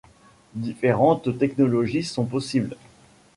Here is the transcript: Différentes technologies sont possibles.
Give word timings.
Différentes 0.55 1.37
technologies 1.37 2.01
sont 2.03 2.25
possibles. 2.25 2.75